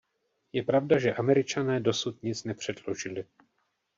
Je 0.53 0.63
pravda, 0.63 0.99
že 0.99 1.13
Američané 1.13 1.79
dosud 1.79 2.23
nic 2.23 2.43
nepředložili. 2.43 3.25